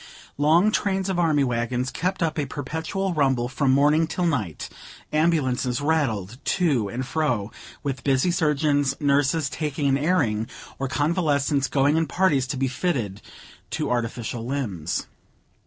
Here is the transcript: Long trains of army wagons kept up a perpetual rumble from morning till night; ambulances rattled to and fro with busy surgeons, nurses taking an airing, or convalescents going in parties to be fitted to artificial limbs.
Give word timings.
Long 0.39 0.71
trains 0.71 1.09
of 1.09 1.19
army 1.19 1.43
wagons 1.43 1.91
kept 1.91 2.23
up 2.23 2.39
a 2.39 2.47
perpetual 2.47 3.13
rumble 3.13 3.47
from 3.47 3.69
morning 3.69 4.07
till 4.07 4.25
night; 4.25 4.67
ambulances 5.13 5.79
rattled 5.79 6.39
to 6.43 6.89
and 6.89 7.05
fro 7.05 7.51
with 7.83 8.03
busy 8.03 8.31
surgeons, 8.31 8.95
nurses 8.99 9.47
taking 9.47 9.87
an 9.87 9.99
airing, 9.99 10.47
or 10.79 10.87
convalescents 10.87 11.67
going 11.67 11.97
in 11.97 12.07
parties 12.07 12.47
to 12.47 12.57
be 12.57 12.67
fitted 12.67 13.21
to 13.69 13.91
artificial 13.91 14.43
limbs. 14.43 15.05